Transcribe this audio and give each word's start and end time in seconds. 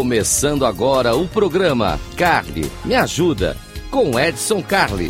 Começando 0.00 0.64
agora 0.64 1.14
o 1.14 1.28
programa 1.28 2.00
Carly 2.16 2.72
Me 2.86 2.94
Ajuda 2.94 3.54
com 3.90 4.18
Edson 4.18 4.62
Carli. 4.62 5.08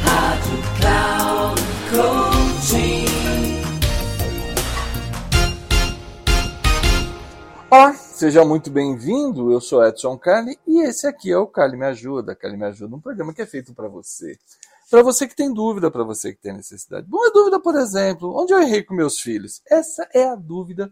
Rádio 0.00 0.58
Cloud 0.80 1.60
Coaching. 1.90 3.04
Olá, 7.70 7.92
seja 7.92 8.42
muito 8.42 8.70
bem-vindo. 8.70 9.52
Eu 9.52 9.60
sou 9.60 9.84
Edson 9.86 10.16
Carli 10.16 10.58
e 10.66 10.80
esse 10.80 11.06
aqui 11.06 11.30
é 11.30 11.36
o 11.36 11.46
Carli 11.46 11.76
Me 11.76 11.84
Ajuda. 11.84 12.34
Carli 12.34 12.56
Me 12.56 12.64
Ajuda, 12.64 12.96
um 12.96 13.00
programa 13.00 13.34
que 13.34 13.42
é 13.42 13.46
feito 13.46 13.74
para 13.74 13.86
você. 13.86 14.38
Para 14.90 15.02
você 15.02 15.28
que 15.28 15.36
tem 15.36 15.52
dúvida, 15.52 15.90
para 15.90 16.04
você 16.04 16.32
que 16.32 16.40
tem 16.40 16.54
necessidade. 16.54 17.06
Uma 17.06 17.30
dúvida, 17.30 17.60
por 17.60 17.74
exemplo, 17.74 18.34
onde 18.34 18.54
eu 18.54 18.62
errei 18.62 18.82
com 18.82 18.94
meus 18.94 19.20
filhos? 19.20 19.60
Essa 19.70 20.08
é 20.14 20.26
a 20.26 20.34
dúvida 20.34 20.90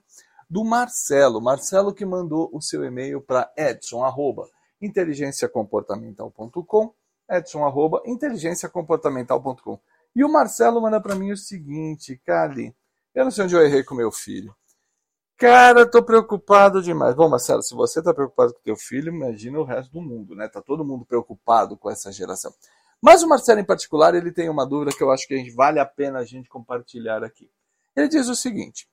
do 0.53 0.63
Marcelo. 0.63 1.41
Marcelo 1.41 1.93
que 1.95 2.05
mandou 2.05 2.51
o 2.53 2.61
seu 2.61 2.85
e-mail 2.85 3.23
para 3.23 3.51
edson, 3.57 4.05
arroba, 4.05 4.47
inteligenciacomportamental.com 4.83 6.95
edson, 7.31 7.65
arroba, 7.65 8.03
inteligenciacomportamental.com 8.05 9.81
E 10.15 10.23
o 10.23 10.31
Marcelo 10.31 10.83
manda 10.83 11.01
para 11.01 11.15
mim 11.15 11.33
o 11.33 11.37
seguinte, 11.39 12.21
Carli, 12.27 12.77
eu 13.15 13.25
não 13.25 13.31
sei 13.31 13.45
onde 13.45 13.55
eu 13.55 13.65
errei 13.65 13.83
com 13.83 13.95
meu 13.95 14.13
filho. 14.13 14.55
Cara, 15.39 15.91
tô 15.91 16.03
preocupado 16.03 16.83
demais. 16.83 17.15
Bom, 17.15 17.31
Marcelo, 17.31 17.63
se 17.63 17.75
você 17.75 18.03
tá 18.03 18.13
preocupado 18.13 18.53
com 18.53 18.61
teu 18.61 18.77
filho, 18.77 19.09
imagina 19.09 19.59
o 19.59 19.65
resto 19.65 19.91
do 19.91 20.03
mundo, 20.03 20.35
né? 20.35 20.49
Tá 20.49 20.61
todo 20.61 20.85
mundo 20.85 21.07
preocupado 21.07 21.79
com 21.79 21.91
essa 21.91 22.13
geração. 22.13 22.53
Mas 23.01 23.23
o 23.23 23.29
Marcelo, 23.29 23.59
em 23.59 23.65
particular, 23.65 24.15
ele 24.15 24.31
tem 24.31 24.51
uma 24.51 24.67
dúvida 24.67 24.95
que 24.95 25.03
eu 25.03 25.11
acho 25.11 25.27
que 25.27 25.51
vale 25.53 25.81
a 25.81 25.87
pena 25.87 26.19
a 26.19 26.27
gente 26.27 26.51
compartilhar 26.51 27.25
aqui. 27.25 27.51
Ele 27.97 28.07
diz 28.07 28.29
o 28.29 28.37
seguinte: 28.37 28.87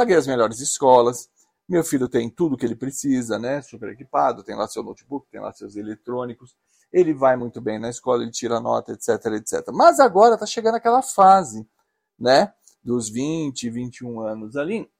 paguei 0.00 0.16
as 0.16 0.26
melhores 0.26 0.60
escolas, 0.60 1.28
meu 1.68 1.84
filho 1.84 2.08
tem 2.08 2.30
tudo 2.30 2.56
que 2.56 2.64
ele 2.64 2.74
precisa, 2.74 3.38
né? 3.38 3.60
Super 3.60 3.90
equipado, 3.90 4.42
tem 4.42 4.56
lá 4.56 4.66
seu 4.66 4.82
notebook, 4.82 5.28
tem 5.30 5.38
lá 5.38 5.52
seus 5.52 5.76
eletrônicos, 5.76 6.56
ele 6.90 7.12
vai 7.12 7.36
muito 7.36 7.60
bem 7.60 7.78
na 7.78 7.90
escola, 7.90 8.22
ele 8.22 8.32
tira 8.32 8.58
nota, 8.60 8.92
etc, 8.92 9.26
etc. 9.34 9.66
Mas 9.74 10.00
agora 10.00 10.34
está 10.34 10.46
chegando 10.46 10.76
aquela 10.76 11.02
fase, 11.02 11.68
né? 12.18 12.50
Dos 12.82 13.10
20, 13.10 13.68
21 13.68 14.20
anos 14.20 14.56
ali, 14.56 14.90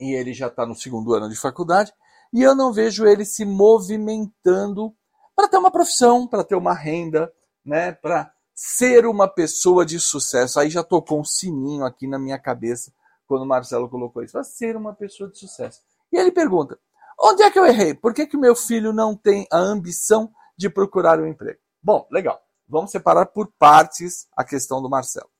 e 0.00 0.14
ele 0.14 0.32
já 0.32 0.46
está 0.46 0.64
no 0.64 0.74
segundo 0.74 1.12
ano 1.12 1.28
de 1.28 1.36
faculdade, 1.36 1.92
e 2.32 2.40
eu 2.42 2.54
não 2.54 2.72
vejo 2.72 3.06
ele 3.06 3.26
se 3.26 3.44
movimentando 3.44 4.96
para 5.34 5.46
ter 5.46 5.58
uma 5.58 5.70
profissão, 5.70 6.26
para 6.26 6.42
ter 6.42 6.54
uma 6.54 6.72
renda, 6.72 7.30
né, 7.62 7.92
para 7.92 8.32
ser 8.54 9.04
uma 9.04 9.28
pessoa 9.28 9.84
de 9.84 10.00
sucesso. 10.00 10.58
Aí 10.58 10.70
já 10.70 10.82
tocou 10.82 11.20
um 11.20 11.24
sininho 11.24 11.84
aqui 11.84 12.06
na 12.06 12.18
minha 12.18 12.38
cabeça 12.38 12.90
quando 13.26 13.42
o 13.42 13.46
Marcelo 13.46 13.88
colocou 13.88 14.22
isso. 14.22 14.32
Para 14.32 14.44
ser 14.44 14.76
uma 14.76 14.94
pessoa 14.94 15.30
de 15.30 15.38
sucesso. 15.38 15.82
E 16.12 16.16
ele 16.16 16.30
pergunta: 16.32 16.78
onde 17.20 17.42
é 17.42 17.50
que 17.50 17.58
eu 17.58 17.66
errei? 17.66 17.94
Por 17.94 18.14
que, 18.14 18.26
que 18.26 18.36
meu 18.36 18.54
filho 18.54 18.92
não 18.92 19.16
tem 19.16 19.46
a 19.52 19.58
ambição 19.58 20.30
de 20.56 20.70
procurar 20.70 21.20
um 21.20 21.26
emprego? 21.26 21.60
Bom, 21.82 22.06
legal. 22.10 22.40
Vamos 22.68 22.90
separar 22.90 23.26
por 23.26 23.52
partes 23.58 24.26
a 24.36 24.42
questão 24.44 24.82
do 24.82 24.90
Marcelo. 24.90 25.30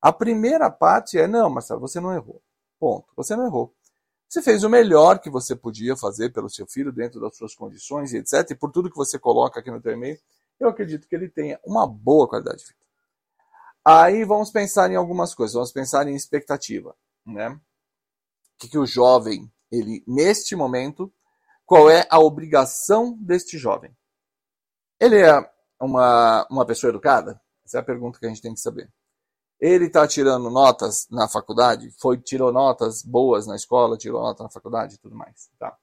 A 0.00 0.12
primeira 0.12 0.70
parte 0.70 1.18
é: 1.18 1.26
não, 1.26 1.48
Marcelo, 1.50 1.80
você 1.80 2.00
não 2.00 2.12
errou. 2.12 2.42
Ponto. 2.78 3.06
Você 3.16 3.36
não 3.36 3.46
errou. 3.46 3.74
Você 4.28 4.42
fez 4.42 4.64
o 4.64 4.68
melhor 4.68 5.20
que 5.20 5.30
você 5.30 5.54
podia 5.54 5.96
fazer 5.96 6.32
pelo 6.32 6.50
seu 6.50 6.66
filho 6.66 6.90
dentro 6.90 7.20
das 7.20 7.36
suas 7.36 7.54
condições 7.54 8.12
e 8.12 8.18
etc. 8.18 8.50
E 8.50 8.54
por 8.54 8.72
tudo 8.72 8.90
que 8.90 8.96
você 8.96 9.18
coloca 9.18 9.60
aqui 9.60 9.70
no 9.70 9.80
teu 9.80 9.92
e-mail, 9.92 10.18
eu 10.58 10.68
acredito 10.68 11.06
que 11.06 11.14
ele 11.14 11.28
tenha 11.28 11.60
uma 11.64 11.86
boa 11.86 12.28
qualidade 12.28 12.58
de 12.58 12.64
vida. 12.64 12.78
Aí 13.84 14.24
vamos 14.24 14.50
pensar 14.50 14.90
em 14.90 14.96
algumas 14.96 15.34
coisas, 15.34 15.54
vamos 15.54 15.70
pensar 15.70 16.08
em 16.08 16.16
expectativa, 16.16 16.96
né? 17.26 17.60
Que, 18.58 18.68
que 18.68 18.78
o 18.78 18.86
jovem, 18.86 19.50
ele 19.70 20.04
neste 20.06 20.54
momento, 20.54 21.12
qual 21.66 21.90
é 21.90 22.06
a 22.10 22.18
obrigação 22.18 23.16
deste 23.20 23.58
jovem? 23.58 23.96
Ele 25.00 25.20
é 25.20 25.50
uma, 25.80 26.46
uma 26.50 26.66
pessoa 26.66 26.90
educada? 26.90 27.40
Essa 27.64 27.78
é 27.78 27.80
a 27.80 27.84
pergunta 27.84 28.18
que 28.18 28.26
a 28.26 28.28
gente 28.28 28.42
tem 28.42 28.54
que 28.54 28.60
saber. 28.60 28.90
Ele 29.60 29.86
está 29.86 30.06
tirando 30.06 30.50
notas 30.50 31.06
na 31.10 31.28
faculdade? 31.28 31.90
Foi 32.00 32.18
tirou 32.18 32.52
notas 32.52 33.02
boas 33.02 33.46
na 33.46 33.56
escola, 33.56 33.96
tirou 33.96 34.22
nota 34.22 34.42
na 34.42 34.50
faculdade 34.50 34.94
e 34.94 34.98
tudo 34.98 35.16
mais, 35.16 35.48
tá? 35.58 35.76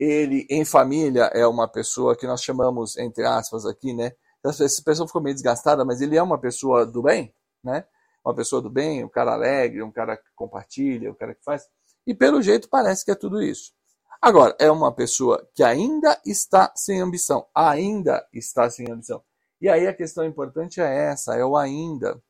ele 0.00 0.46
em 0.48 0.64
família 0.64 1.24
é 1.34 1.46
uma 1.46 1.68
pessoa 1.68 2.16
que 2.16 2.26
nós 2.26 2.42
chamamos, 2.42 2.96
entre 2.96 3.24
aspas, 3.26 3.66
aqui, 3.66 3.92
né? 3.92 4.12
Essa 4.42 4.64
pessoa 4.82 5.06
ficou 5.06 5.20
meio 5.20 5.34
desgastada, 5.34 5.84
mas 5.84 6.00
ele 6.00 6.16
é 6.16 6.22
uma 6.22 6.40
pessoa 6.40 6.86
do 6.86 7.02
bem, 7.02 7.34
né? 7.62 7.84
Uma 8.24 8.34
pessoa 8.34 8.60
do 8.60 8.70
bem, 8.70 9.04
um 9.04 9.08
cara 9.08 9.32
alegre, 9.32 9.82
um 9.82 9.90
cara 9.90 10.16
que 10.16 10.30
compartilha, 10.34 11.10
um 11.10 11.14
cara 11.14 11.34
que 11.34 11.42
faz. 11.42 11.66
E 12.06 12.14
pelo 12.14 12.42
jeito 12.42 12.68
parece 12.68 13.04
que 13.04 13.10
é 13.10 13.14
tudo 13.14 13.42
isso. 13.42 13.72
Agora, 14.20 14.54
é 14.58 14.70
uma 14.70 14.94
pessoa 14.94 15.48
que 15.54 15.62
ainda 15.62 16.20
está 16.26 16.70
sem 16.76 17.00
ambição. 17.00 17.46
Ainda 17.54 18.26
está 18.32 18.68
sem 18.68 18.90
ambição. 18.90 19.22
E 19.60 19.68
aí 19.68 19.86
a 19.86 19.94
questão 19.94 20.24
importante 20.24 20.80
é 20.80 21.06
essa, 21.06 21.34
é 21.34 21.44
o 21.44 21.56
ainda. 21.56 22.22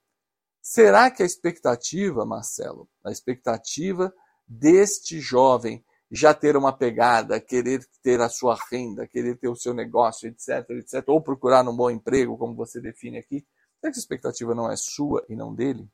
Será 0.63 1.11
que 1.11 1.23
a 1.23 1.27
expectativa, 1.27 2.25
Marcelo, 2.25 2.89
a 3.05 3.11
expectativa 3.11 4.13
deste 4.47 5.21
jovem 5.21 5.85
já 6.11 6.35
ter 6.35 6.57
uma 6.57 6.73
pegada, 6.73 7.41
querer 7.41 7.87
ter 8.03 8.21
a 8.21 8.29
sua 8.29 8.59
renda, 8.71 9.07
querer 9.07 9.37
ter 9.37 9.49
o 9.49 9.57
seu 9.57 9.73
negócio, 9.73 10.29
etc, 10.29 10.69
etc, 10.71 11.05
ou 11.07 11.23
procurar 11.23 11.67
um 11.69 11.77
bom 11.77 11.89
emprego, 11.89 12.37
como 12.37 12.55
você 12.55 12.81
define 12.81 13.19
aqui, 13.19 13.47
será 13.81 13.93
que 13.93 13.99
a 13.99 14.01
expectativa 14.01 14.55
não 14.55 14.71
é 14.71 14.77
sua 14.77 15.25
e 15.29 15.35
não 15.35 15.55
dele? 15.55 15.89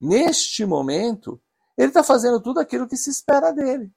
Neste 0.00 0.64
momento, 0.64 1.40
ele 1.76 1.88
está 1.88 2.02
fazendo 2.02 2.40
tudo 2.40 2.60
aquilo 2.60 2.88
que 2.88 2.96
se 2.96 3.10
espera 3.10 3.52
dele. 3.52 3.90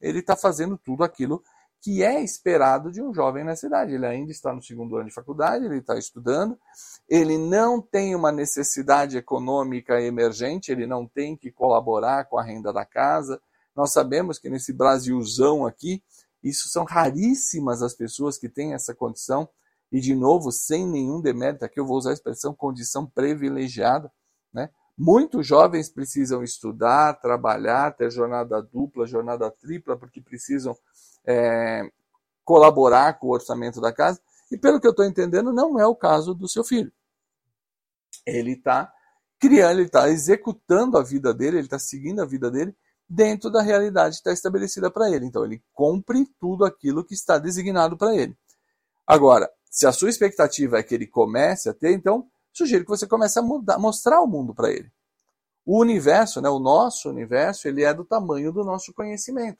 Ele 0.00 0.20
está 0.20 0.36
fazendo 0.36 0.78
tudo 0.78 1.04
aquilo 1.04 1.42
que 1.80 2.02
é 2.02 2.22
esperado 2.22 2.90
de 2.90 3.02
um 3.02 3.14
jovem 3.14 3.44
nessa 3.44 3.66
idade. 3.66 3.94
Ele 3.94 4.06
ainda 4.06 4.32
está 4.32 4.52
no 4.52 4.62
segundo 4.62 4.96
ano 4.96 5.08
de 5.08 5.14
faculdade, 5.14 5.64
ele 5.64 5.78
está 5.78 5.96
estudando, 5.96 6.58
ele 7.08 7.38
não 7.38 7.80
tem 7.80 8.14
uma 8.14 8.32
necessidade 8.32 9.16
econômica 9.16 10.00
emergente, 10.00 10.72
ele 10.72 10.86
não 10.86 11.06
tem 11.06 11.36
que 11.36 11.50
colaborar 11.50 12.24
com 12.24 12.38
a 12.38 12.42
renda 12.42 12.72
da 12.72 12.84
casa, 12.84 13.40
nós 13.76 13.92
sabemos 13.92 14.38
que 14.38 14.48
nesse 14.48 14.72
Brasilzão 14.72 15.66
aqui, 15.66 16.02
isso 16.42 16.68
são 16.68 16.84
raríssimas 16.84 17.82
as 17.82 17.94
pessoas 17.94 18.38
que 18.38 18.48
têm 18.48 18.72
essa 18.72 18.94
condição, 18.94 19.48
e 19.90 20.00
de 20.00 20.14
novo, 20.14 20.50
sem 20.50 20.86
nenhum 20.86 21.20
demérito, 21.20 21.64
aqui 21.64 21.78
eu 21.78 21.86
vou 21.86 21.96
usar 21.96 22.10
a 22.10 22.14
expressão 22.14 22.54
condição 22.54 23.06
privilegiada, 23.06 24.10
né? 24.52 24.70
Muitos 24.98 25.46
jovens 25.46 25.90
precisam 25.90 26.42
estudar, 26.42 27.20
trabalhar, 27.20 27.94
ter 27.94 28.10
jornada 28.10 28.62
dupla, 28.62 29.06
jornada 29.06 29.50
tripla, 29.50 29.96
porque 29.96 30.22
precisam 30.22 30.74
é, 31.26 31.82
colaborar 32.42 33.18
com 33.18 33.26
o 33.26 33.32
orçamento 33.32 33.78
da 33.78 33.92
casa. 33.92 34.18
E 34.50 34.56
pelo 34.56 34.80
que 34.80 34.86
eu 34.86 34.92
estou 34.92 35.04
entendendo, 35.04 35.52
não 35.52 35.78
é 35.78 35.86
o 35.86 35.94
caso 35.94 36.34
do 36.34 36.48
seu 36.48 36.64
filho. 36.64 36.90
Ele 38.24 38.52
está 38.52 38.90
criando, 39.38 39.80
ele 39.80 39.86
está 39.86 40.08
executando 40.08 40.96
a 40.96 41.02
vida 41.02 41.34
dele, 41.34 41.58
ele 41.58 41.66
está 41.66 41.78
seguindo 41.78 42.22
a 42.22 42.24
vida 42.24 42.50
dele 42.50 42.74
dentro 43.08 43.50
da 43.50 43.60
realidade 43.60 44.14
que 44.14 44.20
está 44.20 44.32
estabelecida 44.32 44.90
para 44.90 45.10
ele. 45.10 45.26
Então, 45.26 45.44
ele 45.44 45.62
cumpre 45.74 46.26
tudo 46.40 46.64
aquilo 46.64 47.04
que 47.04 47.14
está 47.14 47.38
designado 47.38 47.98
para 47.98 48.14
ele. 48.14 48.36
Agora, 49.06 49.50
se 49.70 49.86
a 49.86 49.92
sua 49.92 50.08
expectativa 50.08 50.78
é 50.78 50.82
que 50.82 50.94
ele 50.94 51.06
comece 51.06 51.68
a 51.68 51.74
ter, 51.74 51.92
então, 51.92 52.28
sugiro 52.52 52.84
que 52.84 52.90
você 52.90 53.06
comece 53.06 53.38
a 53.38 53.42
mudar, 53.42 53.78
mostrar 53.78 54.20
o 54.20 54.26
mundo 54.26 54.54
para 54.54 54.70
ele. 54.70 54.90
O 55.64 55.80
universo, 55.80 56.40
né, 56.40 56.48
o 56.48 56.58
nosso 56.58 57.10
universo, 57.10 57.66
ele 57.66 57.82
é 57.82 57.92
do 57.92 58.04
tamanho 58.04 58.52
do 58.52 58.64
nosso 58.64 58.92
conhecimento. 58.94 59.58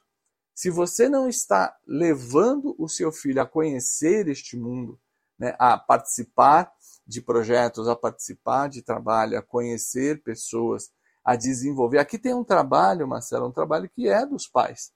Se 0.55 0.71
você 0.71 1.09
não 1.09 1.29
está 1.29 1.77
levando 1.87 2.75
o 2.79 2.89
seu 2.89 3.13
filho 3.13 3.43
a 3.43 3.47
conhecer 3.47 4.29
este 4.29 4.57
mundo, 4.57 4.99
né, 5.39 5.55
a 5.59 5.77
participar 5.77 6.73
de 7.07 7.21
projetos, 7.21 7.89
a 7.89 7.95
participar 7.95 8.69
de 8.69 8.83
trabalho, 8.83 9.39
a 9.39 9.43
conhecer 9.43 10.23
pessoas, 10.23 10.91
a 11.25 11.37
desenvolver. 11.37 11.99
Aqui 11.99 12.19
tem 12.19 12.33
um 12.33 12.45
trabalho, 12.45 13.07
Marcelo, 13.07 13.47
um 13.47 13.53
trabalho 13.53 13.91
que 13.91 14.09
é 14.09 14.25
dos 14.25 14.47
pais, 14.47 14.93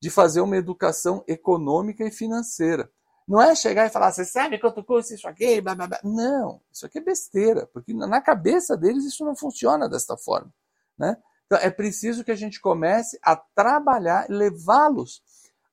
de 0.00 0.10
fazer 0.10 0.40
uma 0.40 0.56
educação 0.56 1.24
econômica 1.26 2.04
e 2.04 2.10
financeira. 2.10 2.90
Não 3.26 3.40
é 3.40 3.54
chegar 3.54 3.86
e 3.86 3.90
falar, 3.90 4.10
você 4.12 4.24
sabe 4.24 4.58
quanto 4.58 4.82
custa 4.82 5.14
isso 5.14 5.28
aqui? 5.28 5.60
Blá, 5.60 5.74
blá, 5.74 5.86
blá. 5.86 6.00
Não, 6.02 6.60
isso 6.72 6.84
aqui 6.84 6.98
é 6.98 7.02
besteira, 7.02 7.68
porque 7.72 7.94
na 7.94 8.20
cabeça 8.20 8.76
deles 8.76 9.04
isso 9.04 9.24
não 9.24 9.36
funciona 9.36 9.88
desta 9.88 10.16
forma. 10.16 10.52
Né? 10.98 11.16
Então 11.46 11.58
é 11.58 11.70
preciso 11.70 12.24
que 12.24 12.30
a 12.30 12.36
gente 12.36 12.60
comece 12.60 13.18
a 13.22 13.36
trabalhar 13.36 14.28
e 14.28 14.32
levá-los 14.32 15.22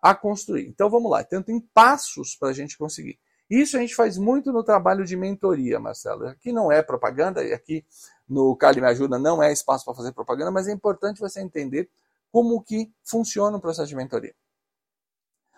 a 0.02 0.14
construir. 0.14 0.68
Então 0.68 0.90
vamos 0.90 1.10
lá, 1.10 1.22
então 1.22 1.42
tem 1.42 1.60
passos 1.60 2.36
para 2.36 2.50
a 2.50 2.54
gente 2.54 2.78
conseguir. 2.78 3.20
Isso 3.50 3.78
a 3.78 3.80
gente 3.80 3.96
faz 3.96 4.18
muito 4.18 4.52
no 4.52 4.64
trabalho 4.64 5.06
de 5.06 5.16
mentoria, 5.16 5.80
Marcelo. 5.80 6.28
Aqui 6.28 6.52
não 6.52 6.72
é 6.72 6.82
propaganda, 6.82 7.44
e 7.44 7.54
aqui 7.54 7.86
no 8.28 8.56
Cali 8.58 8.82
Me 8.82 8.88
Ajuda 8.88 9.18
não 9.18 9.42
é 9.42 9.54
espaço 9.54 9.86
para 9.86 9.94
fazer 9.94 10.12
propaganda, 10.12 10.52
mas 10.52 10.68
é 10.68 10.72
importante 10.72 11.20
você 11.20 11.40
entender 11.40 11.90
como 12.32 12.62
que 12.62 12.92
funciona 13.04 13.56
o 13.56 13.62
processo 13.62 13.88
de 13.88 13.96
mentoria. 13.96 14.36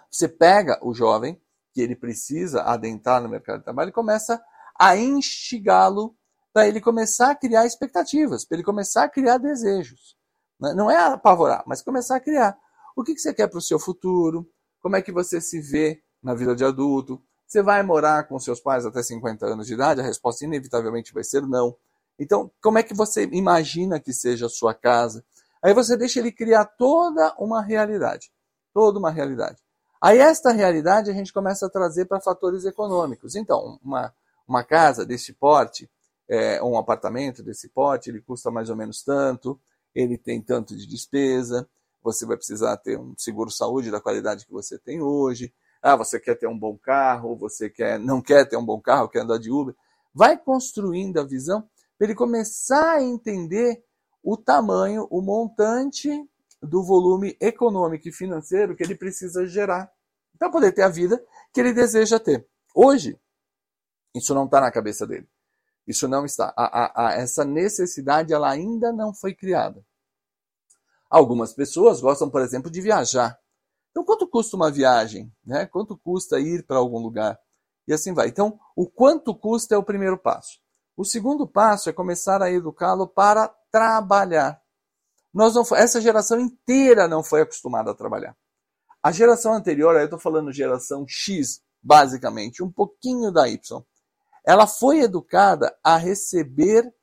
Você 0.10 0.28
pega 0.28 0.80
o 0.84 0.94
jovem, 0.94 1.40
que 1.74 1.82
ele 1.82 1.96
precisa 1.96 2.64
adentrar 2.64 3.22
no 3.22 3.30
mercado 3.30 3.60
de 3.60 3.64
trabalho, 3.64 3.92
começa 3.92 4.42
a 4.80 4.96
instigá-lo 4.96 6.16
para 6.54 6.68
ele 6.68 6.82
começar 6.82 7.32
a 7.32 7.36
criar 7.36 7.66
expectativas, 7.66 8.46
para 8.46 8.58
ele 8.58 8.64
começar 8.64 9.04
a 9.04 9.10
criar 9.10 9.38
desejos. 9.38 10.18
Né? 10.60 10.74
Não 10.74 10.90
é 10.90 10.98
apavorar, 10.98 11.64
mas 11.68 11.82
começar 11.82 12.16
a 12.16 12.20
criar. 12.20 12.58
O 12.96 13.04
que, 13.04 13.14
que 13.14 13.20
você 13.22 13.34
quer 13.34 13.48
para 13.48 13.60
o 13.60 13.62
seu 13.62 13.80
futuro? 13.80 14.50
Como 14.82 14.96
é 14.96 15.02
que 15.02 15.12
você 15.12 15.40
se 15.40 15.62
vê 15.62 16.02
na 16.22 16.34
vida 16.34 16.56
de 16.56 16.66
adulto? 16.66 17.22
Você 17.48 17.62
vai 17.62 17.82
morar 17.82 18.28
com 18.28 18.40
seus 18.40 18.60
pais 18.60 18.86
até 18.86 19.02
50 19.02 19.46
anos 19.46 19.68
de 19.68 19.74
idade? 19.74 20.02
A 20.02 20.04
resposta 20.04 20.46
inevitavelmente 20.46 21.14
vai 21.14 21.24
ser 21.24 21.42
não. 21.48 21.76
Então, 22.18 22.52
como 22.62 22.78
é 22.78 22.84
que 22.84 22.94
você 22.94 23.24
imagina 23.32 24.00
que 24.00 24.14
seja 24.14 24.48
a 24.48 24.50
sua 24.50 24.74
casa? 24.74 25.24
Aí 25.64 25.74
você 25.74 25.98
deixa 25.98 26.20
ele 26.20 26.32
criar 26.32 26.66
toda 26.66 27.34
uma 27.40 27.62
realidade. 27.62 28.32
Toda 28.74 29.00
uma 29.00 29.10
realidade. 29.10 29.62
Aí 30.02 30.20
esta 30.20 30.52
realidade 30.52 31.12
a 31.12 31.14
gente 31.14 31.34
começa 31.34 31.66
a 31.66 31.70
trazer 31.70 32.06
para 32.06 32.22
fatores 32.22 32.64
econômicos. 32.64 33.36
Então, 33.36 33.78
uma, 33.84 34.14
uma 34.48 34.64
casa 34.64 35.06
desse 35.06 35.34
porte, 35.34 35.90
é, 36.28 36.62
um 36.64 36.78
apartamento 36.78 37.44
desse 37.44 37.68
porte, 37.70 38.10
ele 38.10 38.22
custa 38.22 38.50
mais 38.50 38.70
ou 38.70 38.76
menos 38.76 39.04
tanto, 39.04 39.60
ele 39.94 40.18
tem 40.18 40.42
tanto 40.42 40.76
de 40.76 40.88
despesa, 40.88 41.68
você 42.02 42.26
vai 42.26 42.38
precisar 42.38 42.78
ter 42.78 42.98
um 42.98 43.14
seguro 43.18 43.52
saúde 43.52 43.92
da 43.92 44.00
qualidade 44.00 44.46
que 44.46 44.52
você 44.52 44.80
tem 44.80 45.02
hoje. 45.02 45.54
Ah, 45.82 45.96
você 45.96 46.20
quer 46.20 46.36
ter 46.36 46.48
um 46.48 46.58
bom 46.58 46.78
carro, 46.78 47.36
você 47.36 47.70
quer, 47.70 48.00
não 48.00 48.22
quer 48.22 48.48
ter 48.48 48.58
um 48.58 48.66
bom 48.66 48.80
carro, 48.80 49.10
quer 49.10 49.22
andar 49.22 49.38
de 49.38 49.52
Uber. 49.52 49.76
Vai 50.14 50.38
construindo 50.38 51.20
a 51.20 51.24
visão 51.24 51.68
para 51.98 52.08
ele 52.08 52.16
começar 52.16 52.98
a 52.98 53.04
entender 53.04 53.84
o 54.24 54.38
tamanho, 54.38 55.08
o 55.10 55.22
montante 55.22 56.10
do 56.62 56.84
volume 56.84 57.38
econômico 57.40 58.08
e 58.08 58.12
financeiro 58.12 58.76
que 58.76 58.84
ele 58.84 58.96
precisa 58.96 59.46
gerar 59.46 59.92
para 60.38 60.50
poder 60.50 60.72
ter 60.72 60.84
a 60.84 60.90
vida 60.90 61.24
que 61.54 61.60
ele 61.60 61.74
deseja 61.74 62.20
ter. 62.20 62.48
Hoje, 62.74 63.20
isso 64.16 64.34
não 64.34 64.46
está 64.46 64.62
na 64.62 64.72
cabeça 64.72 65.06
dele. 65.06 65.28
Isso 65.88 66.08
não 66.08 66.26
está. 66.26 66.54
A, 66.56 66.86
a, 66.86 67.08
a, 67.08 67.14
essa 67.14 67.44
necessidade 67.44 68.34
ela 68.34 68.50
ainda 68.50 68.92
não 68.92 69.14
foi 69.14 69.34
criada. 69.34 69.84
Algumas 71.10 71.54
pessoas 71.54 72.00
gostam, 72.00 72.30
por 72.30 72.42
exemplo, 72.42 72.70
de 72.70 72.80
viajar. 72.80 73.40
Então, 73.90 74.06
quanto 74.06 74.28
custa 74.28 74.56
uma 74.56 74.70
viagem? 74.70 75.34
Né? 75.44 75.66
Quanto 75.66 75.98
custa 75.98 76.40
ir 76.40 76.66
para 76.66 76.78
algum 76.78 77.00
lugar? 77.00 77.40
E 77.88 77.94
assim 77.94 78.14
vai. 78.14 78.28
Então, 78.28 78.60
o 78.76 78.88
quanto 78.88 79.34
custa 79.34 79.74
é 79.74 79.78
o 79.78 79.84
primeiro 79.84 80.18
passo. 80.18 80.60
O 80.96 81.04
segundo 81.04 81.48
passo 81.48 81.90
é 81.90 81.94
começar 81.94 82.42
a 82.42 82.52
educá-lo 82.52 83.08
para 83.08 83.48
trabalhar. 83.72 84.59
Nós 85.40 85.56
não, 85.56 85.64
essa 85.78 86.02
geração 86.02 86.38
inteira 86.38 87.08
não 87.08 87.24
foi 87.24 87.40
acostumada 87.40 87.92
a 87.92 87.96
trabalhar. 87.96 88.36
A 89.02 89.10
geração 89.10 89.54
anterior, 89.54 89.96
eu 89.96 90.04
estou 90.04 90.20
falando 90.20 90.52
geração 90.52 91.06
X, 91.08 91.62
basicamente, 91.82 92.62
um 92.62 92.70
pouquinho 92.70 93.32
da 93.32 93.48
Y, 93.48 93.82
ela 94.46 94.68
foi 94.68 95.00
educada 95.00 95.74
a 95.82 95.96
receber 95.96 96.94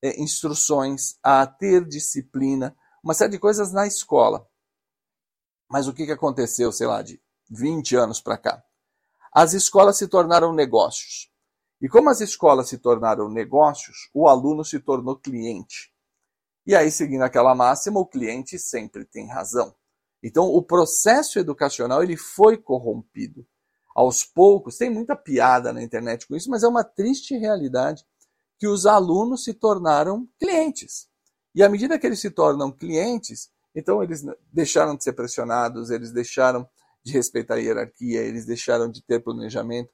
é, 0.00 0.18
instruções, 0.18 1.18
a 1.22 1.46
ter 1.46 1.84
disciplina, 1.84 2.74
uma 3.02 3.12
série 3.12 3.32
de 3.32 3.38
coisas 3.38 3.70
na 3.70 3.86
escola. 3.86 4.48
Mas 5.68 5.86
o 5.86 5.92
que, 5.92 6.06
que 6.06 6.12
aconteceu, 6.12 6.72
sei 6.72 6.86
lá, 6.86 7.02
de 7.02 7.20
20 7.50 7.96
anos 7.96 8.18
para 8.18 8.38
cá? 8.38 8.64
As 9.30 9.52
escolas 9.52 9.98
se 9.98 10.08
tornaram 10.08 10.54
negócios. 10.54 11.30
E 11.82 11.88
como 11.90 12.08
as 12.08 12.22
escolas 12.22 12.66
se 12.66 12.78
tornaram 12.78 13.28
negócios, 13.28 14.08
o 14.14 14.26
aluno 14.26 14.64
se 14.64 14.80
tornou 14.80 15.18
cliente. 15.18 15.93
E 16.66 16.74
aí, 16.74 16.90
seguindo 16.90 17.22
aquela 17.22 17.54
máxima, 17.54 18.00
o 18.00 18.06
cliente 18.06 18.58
sempre 18.58 19.04
tem 19.04 19.28
razão. 19.28 19.74
Então, 20.22 20.46
o 20.46 20.62
processo 20.62 21.38
educacional 21.38 22.02
ele 22.02 22.16
foi 22.16 22.56
corrompido. 22.56 23.46
Aos 23.94 24.24
poucos, 24.24 24.76
tem 24.78 24.90
muita 24.90 25.14
piada 25.14 25.72
na 25.72 25.82
internet 25.82 26.26
com 26.26 26.34
isso, 26.34 26.50
mas 26.50 26.62
é 26.62 26.68
uma 26.68 26.82
triste 26.82 27.36
realidade 27.36 28.04
que 28.58 28.66
os 28.66 28.86
alunos 28.86 29.44
se 29.44 29.52
tornaram 29.52 30.26
clientes. 30.38 31.08
E 31.54 31.62
à 31.62 31.68
medida 31.68 31.98
que 31.98 32.06
eles 32.06 32.20
se 32.20 32.30
tornam 32.30 32.72
clientes, 32.72 33.50
então 33.74 34.02
eles 34.02 34.24
deixaram 34.52 34.96
de 34.96 35.04
ser 35.04 35.12
pressionados, 35.12 35.90
eles 35.90 36.10
deixaram 36.10 36.66
de 37.04 37.12
respeitar 37.12 37.54
a 37.54 37.58
hierarquia, 37.58 38.20
eles 38.20 38.46
deixaram 38.46 38.90
de 38.90 39.02
ter 39.02 39.20
planejamento. 39.22 39.90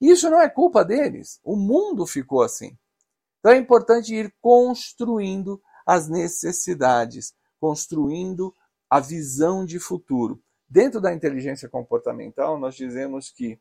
Isso 0.00 0.28
não 0.28 0.40
é 0.40 0.48
culpa 0.48 0.84
deles. 0.84 1.40
O 1.42 1.56
mundo 1.56 2.06
ficou 2.06 2.42
assim. 2.42 2.76
Então 3.38 3.52
é 3.52 3.56
importante 3.56 4.14
ir 4.14 4.32
construindo 4.40 5.60
as 5.90 6.08
necessidades, 6.08 7.34
construindo 7.58 8.54
a 8.88 9.00
visão 9.00 9.64
de 9.66 9.80
futuro. 9.80 10.40
Dentro 10.68 11.00
da 11.00 11.12
inteligência 11.12 11.68
comportamental, 11.68 12.56
nós 12.60 12.76
dizemos 12.76 13.28
que 13.28 13.58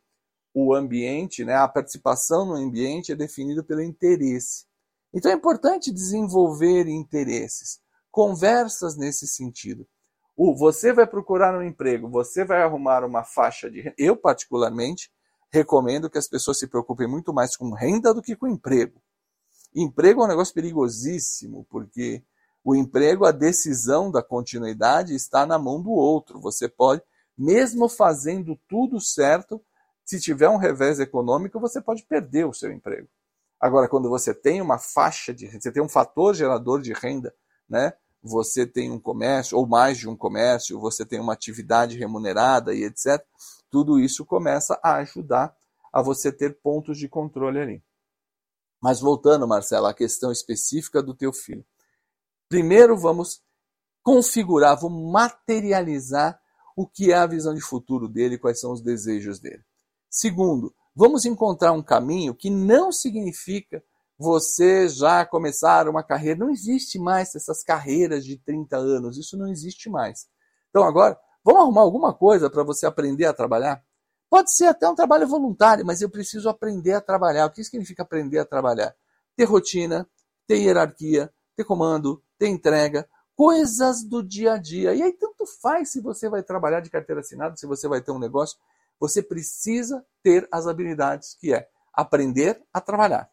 o 0.54 0.76
ambiente, 0.76 1.44
né, 1.44 1.56
a 1.56 1.68
participação 1.68 2.46
no 2.46 2.54
ambiente 2.54 3.12
é 3.12 3.16
definido 3.16 3.64
pelo 3.64 3.82
interesse. 3.82 4.68
Então 5.12 5.32
é 5.32 5.34
importante 5.34 5.92
desenvolver 5.92 6.88
interesses, 6.88 7.80
conversas 8.12 8.96
nesse 8.96 9.26
sentido. 9.26 9.88
O, 10.38 10.56
você 10.56 10.94
vai 10.94 11.08
procurar 11.08 11.58
um 11.58 11.64
emprego, 11.64 12.08
você 12.08 12.46
vai 12.46 12.62
arrumar 12.62 13.04
uma 13.04 13.24
faixa 13.24 13.72
de. 13.72 13.92
Eu, 13.98 14.16
particularmente, 14.16 15.10
recomendo 15.52 16.12
que 16.12 16.20
as 16.20 16.28
pessoas 16.28 16.60
se 16.60 16.68
preocupem 16.68 17.08
muito 17.08 17.34
mais 17.34 17.58
com 17.58 17.74
renda 17.74 18.14
do 18.14 18.22
que 18.22 18.36
com 18.36 18.48
emprego. 18.48 19.02
Emprego 19.74 20.22
é 20.22 20.26
um 20.26 20.28
negócio 20.28 20.54
perigosíssimo, 20.54 21.66
porque 21.70 22.24
o 22.64 22.76
emprego, 22.76 23.26
a 23.26 23.32
decisão 23.32 24.12
da 24.12 24.22
continuidade 24.22 25.16
está 25.16 25.46
na 25.46 25.58
mão 25.58 25.82
do 25.82 25.92
outro. 25.92 26.40
Você 26.42 26.68
pode, 26.68 27.02
mesmo 27.38 27.88
fazendo 27.88 28.60
tudo 28.68 29.00
certo, 29.00 29.62
se 30.04 30.20
tiver 30.20 30.50
um 30.50 30.58
revés 30.58 31.00
econômico, 31.00 31.60
você 31.60 31.80
pode 31.80 32.04
perder 32.04 32.46
o 32.46 32.54
seu 32.54 32.72
emprego. 32.72 33.08
Agora, 33.60 33.88
quando 33.88 34.10
você 34.10 34.34
tem 34.34 34.62
uma 34.62 34.80
faixa 34.80 35.34
de 35.34 35.48
você 35.48 35.72
tem 35.72 35.84
um 35.84 35.90
fator 35.90 36.34
gerador 36.34 36.82
de 36.82 36.94
renda, 36.94 37.34
né? 37.70 37.94
Você 38.22 38.66
tem 38.66 38.92
um 38.92 39.00
comércio, 39.00 39.58
ou 39.58 39.68
mais 39.68 39.98
de 39.98 40.10
um 40.10 40.16
comércio, 40.16 40.80
você 40.80 41.06
tem 41.06 41.20
uma 41.20 41.34
atividade 41.34 41.98
remunerada 41.98 42.74
e 42.74 42.84
etc. 42.84 43.24
Tudo 43.70 44.00
isso 44.00 44.26
começa 44.26 44.80
a 44.84 44.96
ajudar 44.96 45.56
a 45.92 46.02
você 46.02 46.32
ter 46.32 46.60
pontos 46.60 46.98
de 46.98 47.08
controle 47.08 47.60
ali. 47.60 47.84
Mas 48.82 49.00
voltando, 49.00 49.48
Marcelo, 49.48 49.88
à 49.88 49.94
questão 49.94 50.32
específica 50.32 51.04
do 51.04 51.14
teu 51.14 51.34
filho. 51.34 51.66
Primeiro 52.48 52.98
vamos 52.98 53.42
configurar, 54.02 54.80
vamos 54.80 55.12
materializar 55.12 56.40
o 56.76 56.88
que 56.88 57.12
é 57.12 57.16
a 57.16 57.28
visão 57.28 57.54
de 57.54 57.62
futuro 57.62 58.08
dele, 58.08 58.38
quais 58.38 58.60
são 58.60 58.72
os 58.72 58.82
desejos 58.82 59.40
dele. 59.40 59.64
Segundo, 60.10 60.74
vamos 60.96 61.26
encontrar 61.26 61.74
um 61.74 61.84
caminho 61.84 62.34
que 62.34 62.50
não 62.50 62.92
significa 62.92 63.84
você 64.18 64.90
já 64.90 65.26
começar 65.26 65.88
uma 65.88 66.04
carreira. 66.04 66.40
Não 66.40 66.50
existe 66.50 66.98
mais 66.98 67.36
essas 67.36 67.64
carreiras 67.64 68.26
de 68.26 68.38
30 68.38 68.78
anos, 68.78 69.18
isso 69.18 69.38
não 69.38 69.48
existe 69.48 69.90
mais. 69.90 70.28
Então 70.70 70.84
agora, 70.84 71.20
vamos 71.44 71.62
arrumar 71.62 71.82
alguma 71.82 72.14
coisa 72.14 72.50
para 72.50 72.64
você 72.64 72.86
aprender 72.86 73.26
a 73.26 73.34
trabalhar? 73.34 73.84
Pode 74.30 74.54
ser 74.54 74.68
até 74.68 74.88
um 74.88 74.96
trabalho 74.96 75.28
voluntário, 75.28 75.86
mas 75.86 76.02
eu 76.02 76.10
preciso 76.10 76.50
aprender 76.50 76.94
a 76.94 77.02
trabalhar. 77.02 77.48
O 77.48 77.52
que 77.52 77.64
significa 77.64 78.04
aprender 78.04 78.40
a 78.40 78.46
trabalhar? 78.46 78.96
Ter 79.36 79.46
rotina, 79.46 80.08
ter 80.48 80.58
hierarquia, 80.58 81.34
ter 81.56 81.64
comando, 81.64 82.24
ter 82.38 82.48
entrega, 82.48 83.10
coisas 83.36 84.04
do 84.04 84.22
dia 84.22 84.54
a 84.54 84.58
dia. 84.58 84.94
E 84.94 85.02
aí 85.02 85.14
tanto 85.14 85.46
faz 85.46 85.92
se 85.92 86.00
você 86.00 86.30
vai 86.30 86.44
trabalhar 86.44 86.82
de 86.82 86.90
carteira 86.90 87.22
assinada, 87.22 87.56
se 87.58 87.66
você 87.66 87.88
vai 87.88 88.02
ter 88.02 88.12
um 88.12 88.20
negócio, 88.20 88.58
você 89.00 89.24
precisa 89.24 90.06
ter 90.22 90.48
as 90.52 90.68
habilidades 90.68 91.36
que 91.40 91.54
é 91.54 91.68
aprender 91.94 92.62
a 92.74 92.82
trabalhar. 92.82 93.30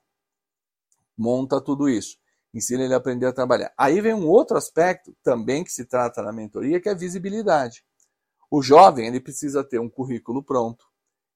Monta 1.17 1.61
tudo 1.61 1.89
isso. 1.89 2.19
Ensina 2.55 2.85
ele 2.85 2.95
a 2.95 2.97
aprender 2.97 3.27
a 3.27 3.33
trabalhar. 3.33 3.73
Aí 3.77 4.01
vem 4.01 4.15
um 4.15 4.29
outro 4.29 4.57
aspecto 4.57 5.15
também 5.23 5.63
que 5.63 5.73
se 5.73 5.85
trata 5.85 6.23
na 6.23 6.33
mentoria, 6.33 6.81
que 6.81 6.89
é 6.89 6.95
visibilidade. 6.95 7.85
O 8.51 8.63
jovem, 8.63 9.07
ele 9.07 9.21
precisa 9.21 9.65
ter 9.65 9.81
um 9.81 9.91
currículo 9.91 10.43
pronto, 10.43 10.86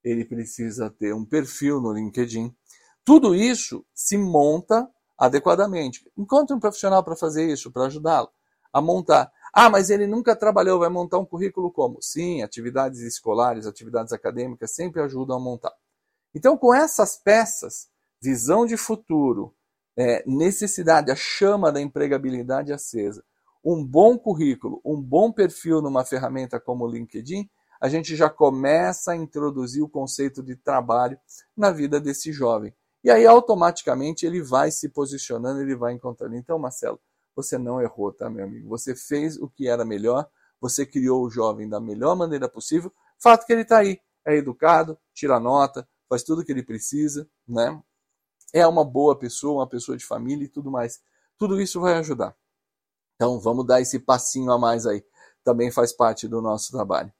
ele 0.02 0.24
precisa 0.24 0.90
ter 0.90 1.14
um 1.14 1.24
perfil 1.24 1.80
no 1.80 1.92
LinkedIn. 1.92 2.54
Tudo 3.04 3.34
isso 3.34 3.84
se 3.94 4.16
monta 4.16 4.88
adequadamente. 5.18 6.10
Encontre 6.16 6.54
um 6.54 6.60
profissional 6.60 7.04
para 7.04 7.16
fazer 7.16 7.50
isso, 7.50 7.70
para 7.70 7.86
ajudá-lo 7.86 8.28
a 8.72 8.80
montar. 8.80 9.30
Ah, 9.52 9.68
mas 9.68 9.90
ele 9.90 10.06
nunca 10.06 10.36
trabalhou, 10.36 10.78
vai 10.78 10.88
montar 10.88 11.18
um 11.18 11.24
currículo 11.24 11.72
como? 11.72 12.00
Sim, 12.00 12.42
atividades 12.42 13.00
escolares, 13.00 13.66
atividades 13.66 14.12
acadêmicas 14.12 14.70
sempre 14.72 15.02
ajudam 15.02 15.36
a 15.36 15.40
montar. 15.40 15.72
Então, 16.34 16.56
com 16.56 16.72
essas 16.72 17.16
peças, 17.16 17.88
visão 18.22 18.64
de 18.64 18.76
futuro, 18.76 19.52
é, 19.96 20.22
necessidade, 20.26 21.10
a 21.10 21.16
chama 21.16 21.72
da 21.72 21.80
empregabilidade 21.80 22.72
acesa, 22.72 23.24
um 23.64 23.84
bom 23.84 24.16
currículo, 24.16 24.80
um 24.84 25.00
bom 25.00 25.32
perfil 25.32 25.82
numa 25.82 26.04
ferramenta 26.04 26.60
como 26.60 26.84
o 26.84 26.90
LinkedIn, 26.90 27.50
a 27.80 27.88
gente 27.88 28.14
já 28.14 28.28
começa 28.28 29.12
a 29.12 29.16
introduzir 29.16 29.82
o 29.82 29.88
conceito 29.88 30.42
de 30.42 30.54
trabalho 30.54 31.18
na 31.56 31.70
vida 31.70 31.98
desse 31.98 32.30
jovem. 32.32 32.74
E 33.02 33.10
aí, 33.10 33.26
automaticamente, 33.26 34.26
ele 34.26 34.42
vai 34.42 34.70
se 34.70 34.90
posicionando, 34.90 35.62
ele 35.62 35.74
vai 35.74 35.94
encontrando. 35.94 36.36
Então, 36.36 36.58
Marcelo, 36.58 37.00
você 37.34 37.56
não 37.56 37.80
errou, 37.80 38.12
tá, 38.12 38.28
meu 38.28 38.44
amigo? 38.44 38.68
Você 38.68 38.94
fez 38.94 39.38
o 39.38 39.48
que 39.48 39.66
era 39.66 39.84
melhor, 39.84 40.28
você 40.60 40.84
criou 40.84 41.24
o 41.24 41.30
jovem 41.30 41.66
da 41.66 41.80
melhor 41.80 42.14
maneira 42.14 42.46
possível. 42.48 42.92
Fato 43.18 43.46
que 43.46 43.52
ele 43.52 43.62
está 43.62 43.78
aí, 43.78 43.98
é 44.26 44.36
educado, 44.36 44.98
tira 45.14 45.40
nota, 45.40 45.88
faz 46.06 46.22
tudo 46.22 46.42
o 46.42 46.44
que 46.44 46.52
ele 46.52 46.62
precisa, 46.62 47.26
né? 47.48 47.80
É 48.52 48.66
uma 48.66 48.84
boa 48.84 49.18
pessoa, 49.18 49.62
uma 49.62 49.68
pessoa 49.68 49.96
de 49.96 50.04
família 50.04 50.44
e 50.44 50.48
tudo 50.48 50.70
mais. 50.70 51.00
Tudo 51.38 51.60
isso 51.60 51.80
vai 51.80 51.94
ajudar. 51.94 52.36
Então 53.14 53.40
vamos 53.40 53.66
dar 53.66 53.80
esse 53.80 53.98
passinho 53.98 54.50
a 54.50 54.58
mais 54.58 54.86
aí. 54.86 55.02
Também 55.42 55.70
faz 55.70 55.92
parte 55.92 56.28
do 56.28 56.42
nosso 56.42 56.70
trabalho. 56.72 57.12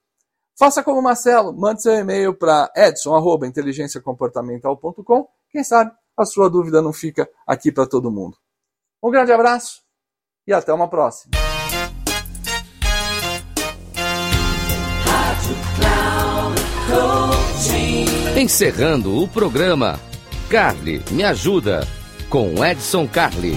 Faça 0.61 0.83
como 0.83 1.01
Marcelo, 1.01 1.55
mande 1.55 1.81
seu 1.81 1.95
e-mail 1.95 2.35
para 2.35 2.71
edson@inteligenciacomportamental.com. 2.77 5.27
Quem 5.51 5.65
sabe 5.65 5.91
a 6.15 6.27
sua 6.27 6.51
dúvida 6.51 6.83
não 6.83 6.93
fica 6.93 7.27
aqui 7.47 7.73
para 7.73 7.87
todo 7.87 8.11
mundo. 8.11 8.37
Um 9.03 9.11
grande 9.11 9.33
abraço 9.33 9.81
e 10.47 10.53
até 10.53 10.71
uma 10.71 10.87
próxima. 10.87 11.31
Encerrando 18.37 19.17
o 19.17 19.27
programa, 19.27 19.99
Carly 20.51 21.03
me 21.11 21.25
ajuda 21.25 21.89
com 22.29 22.63
Edson 22.63 23.09
Carli. 23.09 23.57